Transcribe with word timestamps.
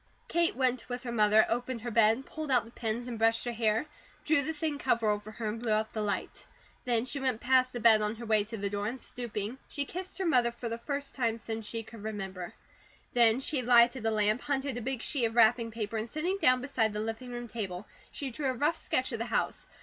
Kate 0.27 0.55
went 0.55 0.89
with 0.89 1.03
her 1.03 1.11
mother, 1.11 1.45
opened 1.47 1.81
her 1.81 1.91
bed, 1.91 2.25
pulled 2.25 2.49
out 2.49 2.65
the 2.65 2.71
pins, 2.71 3.05
and 3.07 3.19
brushed 3.19 3.45
her 3.45 3.51
hair, 3.51 3.85
drew 4.25 4.41
the 4.41 4.51
thin 4.51 4.79
cover 4.79 5.07
over 5.07 5.29
her, 5.29 5.47
and 5.47 5.59
blew 5.61 5.71
out 5.71 5.93
the 5.93 6.01
light. 6.01 6.43
Then 6.85 7.05
she 7.05 7.19
went 7.19 7.39
past 7.39 7.71
the 7.71 7.79
bed 7.79 8.01
on 8.01 8.15
her 8.15 8.25
way 8.25 8.43
to 8.45 8.57
the 8.57 8.71
door, 8.71 8.87
and 8.87 8.99
stooping, 8.99 9.59
she 9.69 9.85
kissed 9.85 10.17
her 10.17 10.25
mother 10.25 10.51
for 10.51 10.69
the 10.69 10.79
first 10.79 11.13
time 11.13 11.37
since 11.37 11.67
she 11.67 11.83
could 11.83 12.01
remember. 12.01 12.51
Then 13.13 13.39
she 13.39 13.61
lighted 13.61 14.03
a 14.03 14.09
lamp, 14.09 14.41
hunted 14.41 14.75
a 14.79 14.81
big 14.81 15.03
sheet 15.03 15.25
of 15.25 15.35
wrapping 15.35 15.69
paper, 15.69 15.97
and 15.97 16.09
sitting 16.09 16.39
down 16.41 16.61
beside 16.61 16.93
the 16.93 16.99
living 16.99 17.29
room 17.31 17.47
table, 17.47 17.85
she 18.09 18.31
drew 18.31 18.47
a 18.49 18.53
rough 18.55 18.77
sketch 18.77 19.11
of 19.11 19.19
the 19.19 19.25
house. 19.27 19.67